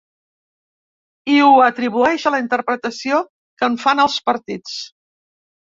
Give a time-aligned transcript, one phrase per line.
[1.33, 3.23] I ho atribueix a la interpretació
[3.61, 4.85] que en fan els partits.